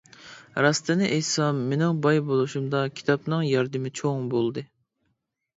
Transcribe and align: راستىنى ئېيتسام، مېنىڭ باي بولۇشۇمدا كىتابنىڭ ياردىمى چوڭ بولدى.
راستىنى 0.65 1.09
ئېيتسام، 1.09 1.59
مېنىڭ 1.73 2.01
باي 2.07 2.21
بولۇشۇمدا 2.31 2.81
كىتابنىڭ 3.01 3.47
ياردىمى 3.51 3.95
چوڭ 4.01 4.25
بولدى. 4.33 4.65